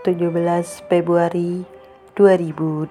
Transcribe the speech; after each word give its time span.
17 0.00 0.88
Februari 0.88 1.60
2022 2.16 2.88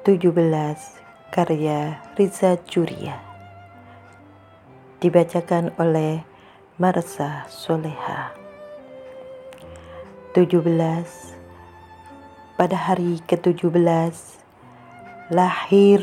17 0.00 1.28
karya 1.28 2.00
Riza 2.16 2.56
Juria. 2.64 3.20
Dibacakan 4.96 5.76
oleh 5.76 6.24
Marsa 6.80 7.44
Soleha. 7.52 8.32
17 10.32 10.64
pada 12.56 12.76
hari 12.80 13.20
ke-17 13.28 14.16
lahir 15.36 16.00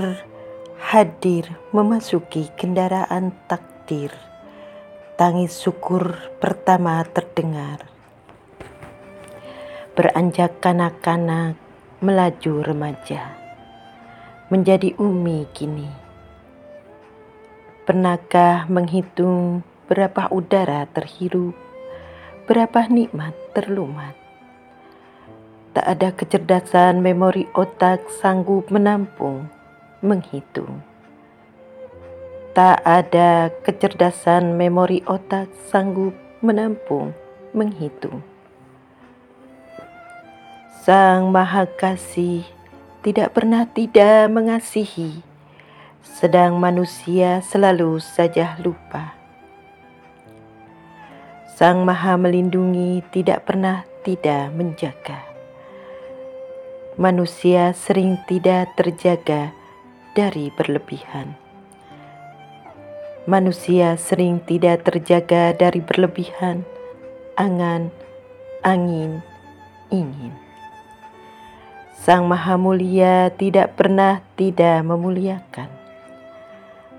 hadir 0.78 1.58
memasuki 1.74 2.54
kendaraan 2.54 3.34
takdir. 3.50 4.14
Tangis 5.18 5.58
syukur 5.58 6.14
pertama 6.38 7.02
terdengar 7.10 7.93
beranjak 9.94 10.58
kanak-kanak 10.58 11.54
melaju 12.02 12.66
remaja 12.66 13.38
menjadi 14.50 14.98
umi 14.98 15.46
kini. 15.54 15.86
Pernahkah 17.86 18.66
menghitung 18.74 19.62
berapa 19.86 20.34
udara 20.34 20.90
terhirup 20.90 21.54
berapa 22.50 22.90
nikmat 22.90 23.38
terlumat? 23.54 24.18
Tak 25.78 25.86
ada 25.86 26.10
kecerdasan 26.10 27.06
memori 27.06 27.46
otak 27.54 28.10
sanggup 28.10 28.74
menampung 28.74 29.46
menghitung. 30.02 30.82
Tak 32.58 32.82
ada 32.82 33.50
kecerdasan 33.62 34.58
memori 34.58 35.06
otak 35.06 35.54
sanggup 35.70 36.18
menampung, 36.42 37.14
menghitung. 37.54 38.33
Sang 40.84 41.32
Maha 41.32 41.64
Kasih 41.64 42.44
tidak 43.00 43.32
pernah 43.40 43.64
tidak 43.64 44.28
mengasihi, 44.28 45.24
sedang 46.04 46.60
manusia 46.60 47.40
selalu 47.40 48.04
saja 48.04 48.60
lupa. 48.60 49.16
Sang 51.56 51.88
Maha 51.88 52.20
Melindungi 52.20 53.00
tidak 53.16 53.48
pernah 53.48 53.88
tidak 54.04 54.52
menjaga. 54.52 55.24
Manusia 57.00 57.72
sering 57.72 58.20
tidak 58.28 58.76
terjaga 58.76 59.56
dari 60.12 60.52
berlebihan 60.52 61.40
Manusia 63.24 63.96
sering 63.96 64.44
tidak 64.44 64.84
terjaga 64.84 65.56
dari 65.56 65.80
berlebihan, 65.80 66.68
angan, 67.40 67.88
angin, 68.68 69.24
ingin. 69.88 70.53
Sang 72.04 72.28
Maha 72.28 72.60
Mulia 72.60 73.32
tidak 73.32 73.80
pernah 73.80 74.20
tidak 74.36 74.84
memuliakan. 74.84 75.72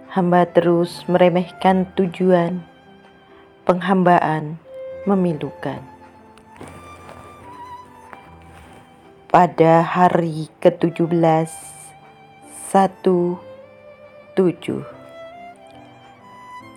Hamba 0.09 0.49
terus 0.49 1.05
meremehkan 1.05 1.93
tujuan, 1.93 2.65
penghambaan 3.69 4.57
memilukan. 5.05 5.85
Pada 9.29 9.85
hari 9.85 10.49
ke-17, 10.65 11.53
1, 12.73 12.73
7 12.73 13.37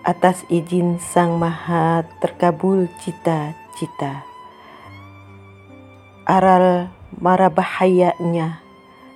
atas 0.03 0.43
izin 0.51 0.99
Sang 0.99 1.39
Maha 1.39 2.03
terkabul 2.19 2.91
cita-cita. 2.99 4.27
Aral 6.27 6.96
mara 7.15 7.47
bahayanya 7.47 8.59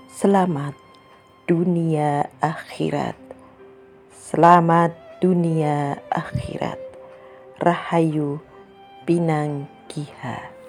selamat 0.08 0.72
dunia 1.44 2.32
akhirat. 2.40 3.20
Selamat 4.16 4.96
dunia 5.20 6.00
akhirat. 6.08 6.80
Rahayu 7.60 8.40
Pinangkiha. 9.04 10.61